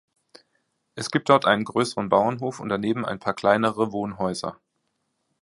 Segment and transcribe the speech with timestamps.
[0.95, 4.59] Es gibt dort einen größeren Bauernhof und daneben ein paar kleinere Wohnhäuser.